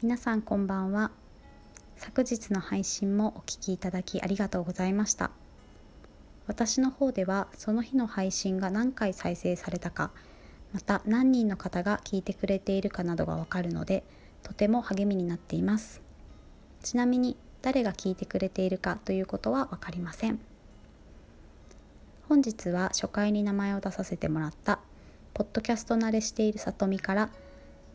[0.00, 1.10] 皆さんこんばんは。
[1.96, 5.32] 昨日の配信もお聞きいただきありがとうございました。
[6.46, 10.12] 私の方ではその日の配信が何回再生されたか
[10.72, 14.04] また何人の方が聞いてくれているかなどがわかるので
[14.44, 16.00] とても励みになっています。
[16.80, 20.38] ちなみに誰が聞いてくれているかということは分かりません。
[22.28, 24.78] 本日は初回に名前を出させてもらった
[25.34, 27.30] ポッドキャスト慣れしているさとみから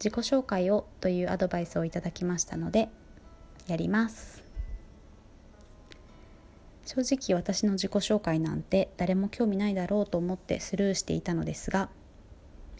[0.03, 2.89] 自己紹介をというアドバイスをいただきましたので
[3.67, 4.43] やります
[6.85, 11.87] 正直私の自己紹介なんて誰も興味ないだろうと思ってスルーしていたのですが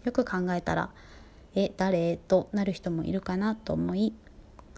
[0.04, 0.90] よく考えたら
[1.56, 4.12] 「え誰?」となる人もいるかなと思い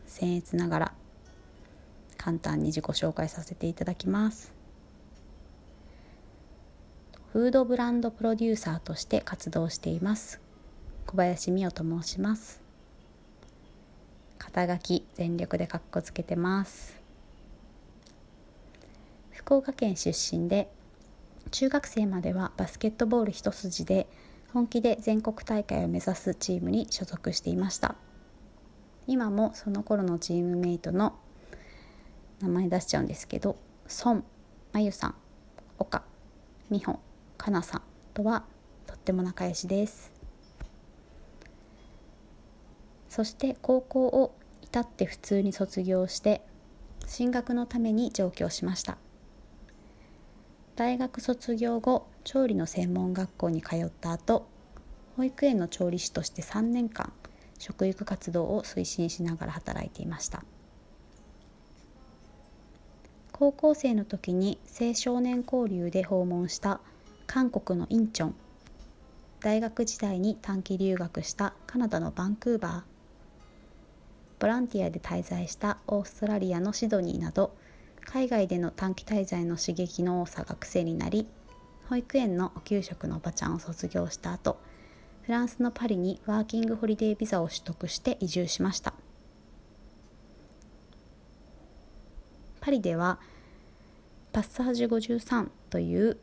[0.07, 0.95] 僭越ながら
[2.17, 4.53] 簡単に自己紹介させていただきます
[7.33, 10.46] フードブランドプロデューサーとして活動しています
[11.07, 12.61] 小林美代と申します。
[14.39, 17.01] 肩書き全力でかっこつけてます。
[19.31, 20.69] 福岡県出身で
[21.53, 24.09] 中学生まではバスケットボール一筋で
[24.53, 27.95] 本気で全国大会を目指すチームに所属していました。
[29.07, 31.15] 今もその頃のチームメイトの
[32.41, 33.57] 名前出しちゃうんですけど
[34.05, 34.25] 孫
[34.73, 35.15] 真由さん
[35.79, 36.03] 岡
[36.69, 36.99] 美穂
[37.39, 37.83] かなさん
[38.13, 38.45] とは
[38.89, 40.16] とっても仲良しです。
[43.17, 46.43] そして高校を至って普通に卒業して
[47.07, 48.99] 進学のために上京しました。
[50.75, 54.47] 大学卒業後調理の専門学校に通った後
[55.17, 57.11] 保育園の調理師として3年間
[57.59, 60.45] 食育活動を推進しながら働いていました。
[63.33, 66.83] 高校生の時に青少年交流で訪問した
[67.27, 68.35] 韓国のインチョン。
[69.41, 72.96] 大学時代に短期留学したカナダのバンクーバー。
[74.39, 77.57] ボランティアで滞在したオーストラリアのシドニーなど
[78.05, 81.27] 海外での短期滞在の刺激の多さが癖になり
[81.89, 84.59] 保育園のお給食のおばちゃんを卒業した後
[85.23, 88.95] フランスのパリにワーキングホリデービザを取得して移住しました。
[92.61, 93.19] パリでは
[94.33, 96.19] パッサージュ53という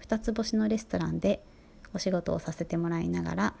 [0.00, 1.40] 2つ星のレストランで
[1.92, 3.54] お仕事をさせてもらいながら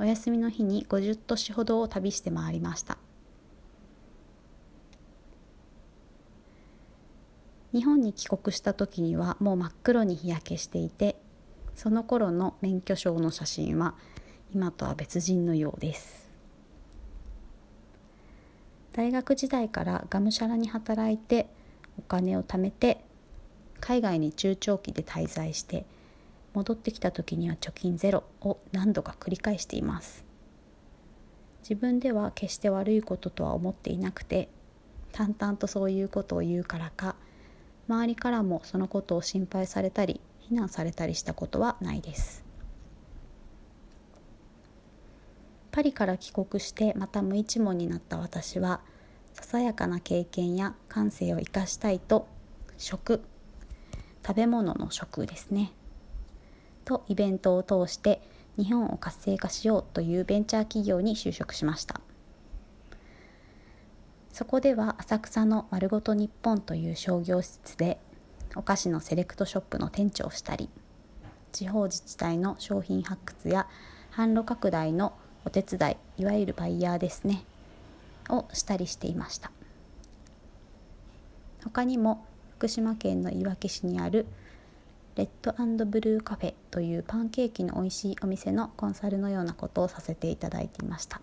[0.00, 2.98] お休みの日に50都市ほどを旅して回りました。
[7.72, 11.20] 日本に帰国した時にはもう真っ黒に日焼けしていて
[11.74, 13.94] その頃の免許証の写真は
[14.54, 16.30] 今とは別人のようです。
[18.92, 21.48] 大学時代からがむしゃらに働いて
[21.98, 23.04] お金を貯めて
[23.80, 25.84] 海外に中長期で滞在して
[26.58, 30.24] 戻ってきた時には貯金ゼロを何度か繰り返しています。
[31.62, 34.48] 自分では決して悪いこととは思っていなくて
[35.12, 37.14] 淡々とそういうことを言うからか
[37.88, 42.44] 周りからもそのことを心配されたり非難されたりしたことはないです。
[45.70, 48.80] パリから帰国してまた無一文になった私は
[49.32, 52.26] ささやかな経験や感性を生かしたいと
[52.78, 53.22] 食
[54.26, 55.72] 食べ物の食ですね。
[56.88, 58.22] とイベントを通して
[58.56, 62.00] 日本を活性化しようというベンチャー企業に就職しました。
[64.32, 67.98] そこでは浅草の丸ごと日本という商業施設で
[68.56, 70.70] お菓子のセレクトショップの店長をしたり
[71.52, 73.66] 地方自治体の商品発掘や
[74.12, 75.12] 販路拡大の
[75.44, 77.44] お手伝いいわゆるバイヤーですね
[78.30, 79.50] をしたりしていました。
[81.64, 82.24] 他にも
[82.56, 84.26] 福島県のいわき市にある
[85.18, 91.20] レッドブルーカフェというパンケーキの美味しいお店のコンサルのようなことをさせていただいていました。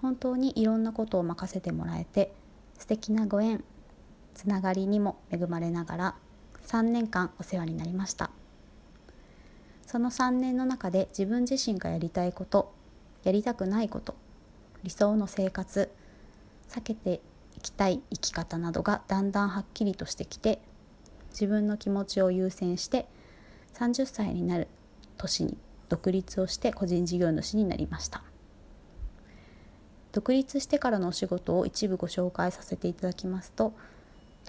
[0.00, 2.32] 本当にいろんなことを任せてもらえて
[2.78, 3.64] 素敵なご縁
[4.34, 6.14] つながりにも恵まれながら
[6.68, 8.30] 3年間お世話になりました。
[9.84, 12.72] その3年の中で自分自身がやりたいこと
[13.24, 14.14] やりたくないこと
[14.84, 15.90] 理想の生活
[16.68, 17.20] 避けて
[17.56, 20.62] いきたい生き方などがだんだんはっきりとしてきて
[21.30, 23.06] 自分の気持ちを優先して
[23.74, 24.68] 30歳になる
[25.16, 25.56] 年に
[25.88, 28.22] 独立をして個人事業主になりました。
[30.12, 33.72] 独立してからのお仕事を一部ご紹介させていただきますと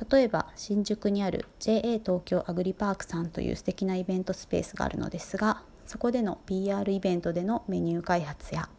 [0.10, 8.70] 例えば新宿にある JA 東京アグリパークさんという素敵なイベントスペースがあるのですがそこでの PR イベントでのメニュー開発や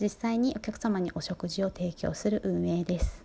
[0.00, 3.24] 実際にお客様にお食事を提供する運営です。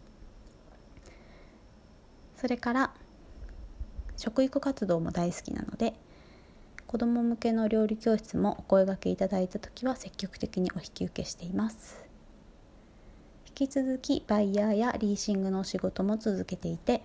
[2.36, 2.94] それから
[4.20, 5.94] 食育活動も大好きなので
[6.88, 12.04] 子ども向けの料理教室もお声がけいただいた時は積極的にお引き受けしています。
[13.48, 17.02] 引き続きバイヤーやリーシングのお仕事も続けていて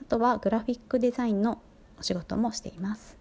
[0.00, 1.60] あとはグラフィックデザインの
[1.98, 3.16] お仕事もしています。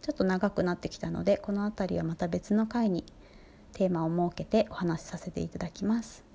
[0.00, 3.04] ちょっと長くなってきたのでこの辺りはまた別の回に
[3.74, 6.33] テーマを設けてお話しさせていただきます。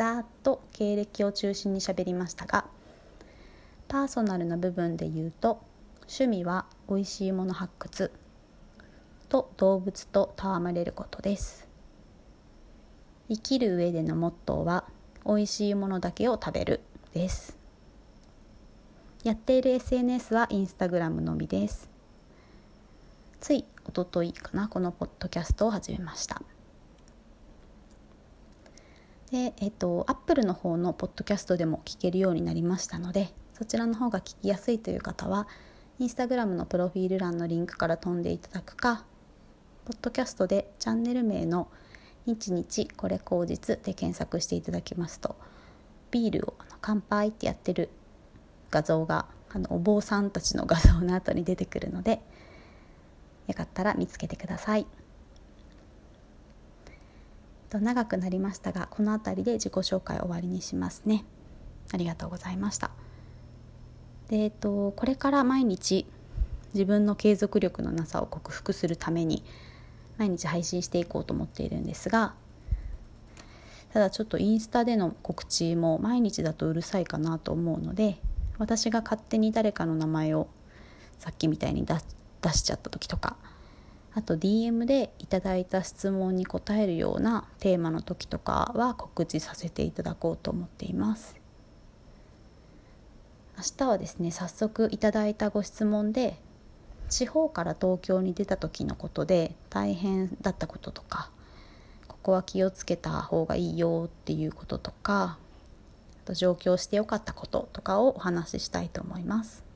[0.00, 2.64] ざっと経歴を中心にしゃべりましたが
[3.86, 5.60] パーソナルな部分で言うと
[6.04, 8.10] 趣味は美味しいもの発掘
[9.28, 11.68] と動物と戯れることです。
[13.28, 14.84] 生きる上でのモットーは
[15.26, 16.80] 美味しいものだけを食べる
[17.12, 17.58] です。
[19.22, 21.90] やっている SNS はインスタグラムのみです。
[23.38, 26.40] ついおとといかなこのポッドキャストを始めました。
[29.30, 35.46] でえっとアップルの方のポッドキャストでも聞けるようになりましたのでそちらの方が聞きやすいという方は
[35.98, 39.04] インスタグラムのプロフィール欄のリンクから飛んでいただくか
[39.84, 41.68] ポッドキャストでチャンネル名の
[42.26, 45.36] 「日日これ口実」で検索していただきますと
[46.10, 47.90] ビールを乾杯ってやってる
[48.70, 52.20] 画像があのお坊さんたちの画像の後に出てくるので
[53.46, 54.86] よかったら見つけてください。
[57.70, 61.24] と長くなりましたがこの辺りで自己紹介終わりにしますね。
[61.92, 62.90] ありがとうございました。
[64.28, 66.06] でえっとこれから毎日
[66.74, 69.42] 自分の継続力のなさを克服するために
[70.18, 72.34] 毎日配信していこうと思っているんですが
[73.92, 78.20] ただちょっとインスタでの告知も毎日だとうるさいかなと思うので
[78.58, 80.48] 私が勝手に誰かの名前を
[81.18, 83.36] さっきみたいに出しちゃった時とか
[84.12, 91.36] あと DM でいただいた質問に答えるようなテーマの時とかは告知させていただこうと思っています
[93.56, 96.36] 明日はですね早速いただいたご質問で
[97.08, 101.30] 地方から東京に出た時のことで大変だったこととか
[102.08, 105.38] ここは気をつけた方がいいよっていうこととか
[106.24, 109.69] あと上京してよかったこととかをお話ししたいと思います。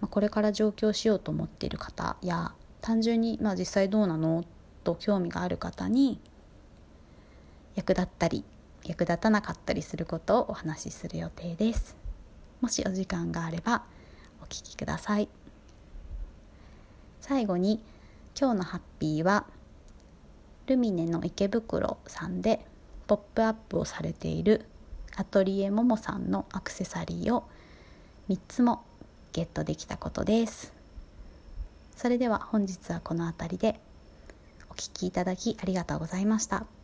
[0.00, 4.44] まあ、これから上京しようと思っている方や単純にまあ実際どうなの？
[4.84, 6.20] と興味がある方に
[7.74, 8.44] 役立ったり
[8.84, 11.96] 役立たなかったりすることをお話しする予定です。
[12.60, 13.84] もしお時間があれば
[14.42, 15.28] お聞きください
[17.20, 17.80] 最後に
[18.38, 19.46] 今日のハッピーは
[20.66, 22.64] ルミネの池袋さんで
[23.06, 24.64] ポップアップをされている
[25.16, 27.44] アトリエももさんのアクセサリーを
[28.28, 28.84] 3つも
[29.38, 30.72] ゲットできたことです
[31.94, 33.78] それでは本日はこの辺りで
[34.68, 36.77] お聴きいただきありがとうございました。